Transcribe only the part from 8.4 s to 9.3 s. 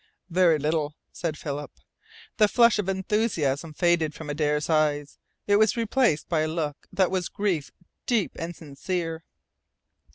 sincere.